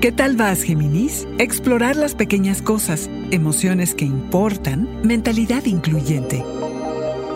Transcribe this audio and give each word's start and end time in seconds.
¿Qué 0.00 0.12
tal 0.12 0.36
vas, 0.36 0.62
Géminis? 0.62 1.26
Explorar 1.38 1.96
las 1.96 2.14
pequeñas 2.14 2.62
cosas, 2.62 3.10
emociones 3.32 3.96
que 3.96 4.04
importan, 4.04 4.88
mentalidad 5.02 5.64
incluyente. 5.64 6.44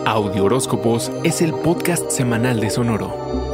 Audio 0.05 0.45
Horóscopos 0.45 1.11
es 1.25 1.41
el 1.41 1.51
podcast 1.51 2.09
semanal 2.09 2.61
de 2.61 2.69
Sonoro. 2.69 3.52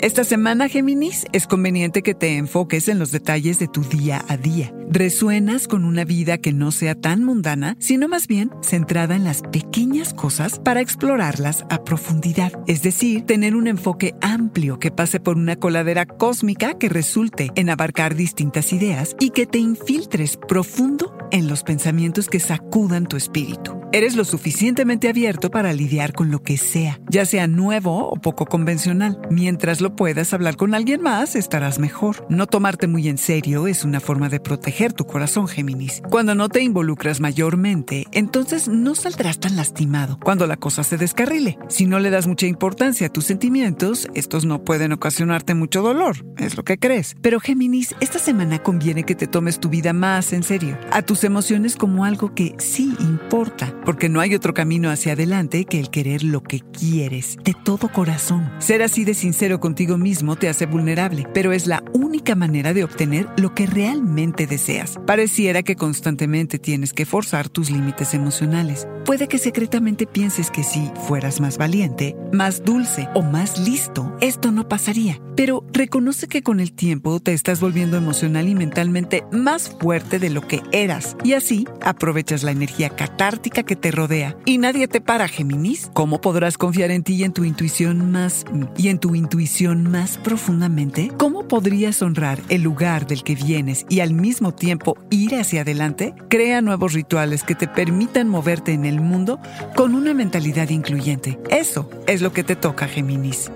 Esta 0.00 0.24
semana, 0.24 0.68
Géminis, 0.68 1.24
es 1.32 1.46
conveniente 1.46 2.02
que 2.02 2.14
te 2.14 2.36
enfoques 2.36 2.88
en 2.88 2.98
los 2.98 3.12
detalles 3.12 3.58
de 3.58 3.66
tu 3.66 3.82
día 3.82 4.22
a 4.28 4.36
día. 4.36 4.70
Resuenas 4.90 5.68
con 5.68 5.86
una 5.86 6.04
vida 6.04 6.36
que 6.36 6.52
no 6.52 6.70
sea 6.70 6.94
tan 6.94 7.24
mundana, 7.24 7.76
sino 7.78 8.06
más 8.06 8.26
bien 8.26 8.50
centrada 8.62 9.16
en 9.16 9.24
las 9.24 9.40
pequeñas 9.40 10.12
cosas 10.12 10.58
para 10.58 10.82
explorarlas 10.82 11.64
a 11.70 11.82
profundidad. 11.82 12.52
Es 12.66 12.82
decir, 12.82 13.22
tener 13.22 13.56
un 13.56 13.68
enfoque 13.68 14.14
amplio 14.20 14.78
que 14.78 14.90
pase 14.90 15.18
por 15.18 15.38
una 15.38 15.56
coladera 15.56 16.04
cósmica 16.04 16.78
que 16.78 16.90
resulte 16.90 17.50
en 17.54 17.70
abarcar 17.70 18.14
distintas 18.14 18.74
ideas 18.74 19.16
y 19.18 19.30
que 19.30 19.46
te 19.46 19.58
infiltres 19.58 20.36
profundo 20.36 21.16
en 21.30 21.48
los 21.48 21.62
pensamientos 21.62 22.28
que 22.28 22.38
sacudan 22.38 23.06
tu 23.06 23.16
espíritu. 23.16 23.75
Eres 23.92 24.16
lo 24.16 24.24
suficientemente 24.24 25.08
abierto 25.08 25.50
para 25.50 25.72
lidiar 25.72 26.12
con 26.12 26.32
lo 26.32 26.42
que 26.42 26.58
sea, 26.58 27.00
ya 27.08 27.24
sea 27.24 27.46
nuevo 27.46 28.08
o 28.08 28.16
poco 28.16 28.44
convencional. 28.44 29.18
Mientras 29.30 29.80
lo 29.80 29.94
puedas 29.94 30.34
hablar 30.34 30.56
con 30.56 30.74
alguien 30.74 31.02
más, 31.02 31.36
estarás 31.36 31.78
mejor. 31.78 32.26
No 32.28 32.48
tomarte 32.48 32.88
muy 32.88 33.08
en 33.08 33.16
serio 33.16 33.68
es 33.68 33.84
una 33.84 34.00
forma 34.00 34.28
de 34.28 34.40
proteger 34.40 34.92
tu 34.92 35.06
corazón, 35.06 35.46
Géminis. 35.46 36.02
Cuando 36.10 36.34
no 36.34 36.48
te 36.48 36.62
involucras 36.62 37.20
mayormente, 37.20 38.06
entonces 38.10 38.66
no 38.66 38.96
saldrás 38.96 39.38
tan 39.38 39.54
lastimado 39.54 40.18
cuando 40.20 40.48
la 40.48 40.56
cosa 40.56 40.82
se 40.82 40.96
descarrile. 40.98 41.56
Si 41.68 41.86
no 41.86 42.00
le 42.00 42.10
das 42.10 42.26
mucha 42.26 42.46
importancia 42.46 43.06
a 43.06 43.12
tus 43.12 43.24
sentimientos, 43.24 44.08
estos 44.14 44.44
no 44.44 44.64
pueden 44.64 44.92
ocasionarte 44.92 45.54
mucho 45.54 45.80
dolor, 45.80 46.26
es 46.38 46.56
lo 46.56 46.64
que 46.64 46.78
crees. 46.78 47.14
Pero 47.22 47.38
Géminis, 47.38 47.94
esta 48.00 48.18
semana 48.18 48.58
conviene 48.58 49.04
que 49.04 49.14
te 49.14 49.28
tomes 49.28 49.60
tu 49.60 49.68
vida 49.68 49.92
más 49.92 50.32
en 50.32 50.42
serio, 50.42 50.76
a 50.90 51.02
tus 51.02 51.22
emociones 51.22 51.76
como 51.76 52.04
algo 52.04 52.34
que 52.34 52.56
sí 52.58 52.92
importa 52.98 53.76
porque 53.86 54.08
no 54.08 54.20
hay 54.20 54.34
otro 54.34 54.52
camino 54.52 54.90
hacia 54.90 55.12
adelante 55.12 55.64
que 55.64 55.78
el 55.78 55.90
querer 55.90 56.24
lo 56.24 56.42
que 56.42 56.60
quieres, 56.60 57.38
de 57.44 57.54
todo 57.54 57.88
corazón. 57.88 58.52
Ser 58.58 58.82
así 58.82 59.04
de 59.04 59.14
sincero 59.14 59.60
contigo 59.60 59.96
mismo 59.96 60.34
te 60.34 60.48
hace 60.48 60.66
vulnerable, 60.66 61.26
pero 61.32 61.52
es 61.52 61.68
la 61.68 61.84
única 61.94 62.34
manera 62.34 62.74
de 62.74 62.82
obtener 62.82 63.28
lo 63.36 63.54
que 63.54 63.66
realmente 63.66 64.48
deseas. 64.48 64.98
Pareciera 65.06 65.62
que 65.62 65.76
constantemente 65.76 66.58
tienes 66.58 66.92
que 66.92 67.06
forzar 67.06 67.48
tus 67.48 67.70
límites 67.70 68.12
emocionales. 68.12 68.88
Puede 69.04 69.28
que 69.28 69.38
secretamente 69.38 70.04
pienses 70.04 70.50
que 70.50 70.64
si 70.64 70.90
fueras 71.06 71.40
más 71.40 71.56
valiente, 71.56 72.16
más 72.32 72.64
dulce 72.64 73.08
o 73.14 73.22
más 73.22 73.56
listo, 73.58 74.16
esto 74.20 74.50
no 74.50 74.68
pasaría. 74.68 75.20
Pero 75.36 75.64
reconoce 75.70 76.26
que 76.28 76.42
con 76.42 76.60
el 76.60 76.72
tiempo 76.72 77.20
te 77.20 77.34
estás 77.34 77.60
volviendo 77.60 77.98
emocional 77.98 78.48
y 78.48 78.54
mentalmente 78.54 79.22
más 79.30 79.68
fuerte 79.78 80.18
de 80.18 80.30
lo 80.30 80.40
que 80.40 80.62
eras. 80.72 81.16
Y 81.22 81.34
así 81.34 81.68
aprovechas 81.82 82.42
la 82.42 82.50
energía 82.50 82.88
catártica 82.88 83.62
que 83.62 83.75
te 83.76 83.90
rodea. 83.90 84.36
Y 84.44 84.58
nadie 84.58 84.88
te 84.88 85.00
para, 85.00 85.28
Géminis. 85.28 85.90
¿Cómo 85.92 86.20
podrás 86.20 86.58
confiar 86.58 86.90
en 86.90 87.02
ti 87.02 87.14
y 87.14 87.24
en 87.24 87.32
tu 87.32 87.44
intuición 87.44 88.10
más 88.10 88.44
y 88.76 88.88
en 88.88 88.98
tu 88.98 89.14
intuición 89.14 89.90
más 89.90 90.18
profundamente? 90.18 91.12
¿Cómo 91.16 91.46
podrías 91.48 92.02
honrar 92.02 92.40
el 92.48 92.62
lugar 92.62 93.06
del 93.06 93.22
que 93.22 93.34
vienes 93.34 93.86
y 93.88 94.00
al 94.00 94.12
mismo 94.12 94.52
tiempo 94.52 94.96
ir 95.10 95.36
hacia 95.36 95.62
adelante? 95.62 96.14
Crea 96.28 96.60
nuevos 96.62 96.92
rituales 96.92 97.44
que 97.44 97.54
te 97.54 97.68
permitan 97.68 98.28
moverte 98.28 98.72
en 98.72 98.84
el 98.84 99.00
mundo 99.00 99.38
con 99.74 99.94
una 99.94 100.14
mentalidad 100.14 100.70
incluyente. 100.70 101.38
Eso 101.50 101.88
es 102.06 102.22
lo 102.22 102.32
que 102.32 102.44
te 102.44 102.56
toca, 102.56 102.88
Géminis. 102.88 103.50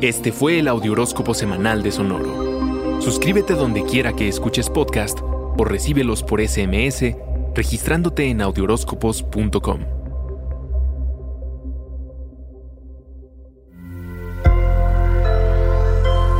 Este 0.00 0.32
fue 0.32 0.58
el 0.58 0.66
Audioróscopo 0.66 1.32
Semanal 1.32 1.82
de 1.82 1.92
Sonoro. 1.92 3.00
Suscríbete 3.00 3.54
donde 3.54 3.84
quiera 3.84 4.12
que 4.12 4.28
escuches 4.28 4.68
podcast 4.68 5.20
o 5.58 5.64
recíbelos 5.64 6.22
por 6.22 6.40
SMS 6.40 7.14
registrándote 7.54 8.28
en 8.30 8.42
audioróscopos.com. 8.42 9.80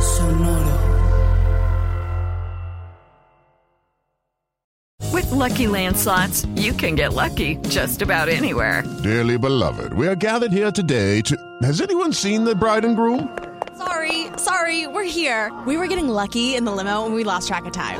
Sonoro. 0.01 0.79
With 5.11 5.31
Lucky 5.31 5.67
Land 5.67 5.97
slots, 5.97 6.45
you 6.55 6.73
can 6.73 6.95
get 6.95 7.13
lucky 7.13 7.57
just 7.69 8.01
about 8.01 8.29
anywhere. 8.29 8.83
Dearly 9.03 9.37
beloved, 9.37 9.93
we 9.93 10.07
are 10.07 10.15
gathered 10.15 10.51
here 10.51 10.71
today 10.71 11.21
to. 11.21 11.37
Has 11.61 11.81
anyone 11.81 12.11
seen 12.11 12.43
the 12.43 12.55
bride 12.55 12.85
and 12.85 12.95
groom? 12.95 13.29
Sorry, 13.77 14.27
sorry, 14.37 14.87
we're 14.87 15.03
here. 15.03 15.51
We 15.65 15.77
were 15.77 15.87
getting 15.87 16.07
lucky 16.07 16.55
in 16.55 16.63
the 16.65 16.71
limo 16.71 17.05
and 17.05 17.15
we 17.15 17.23
lost 17.23 17.47
track 17.47 17.65
of 17.65 17.73
time. 17.73 17.99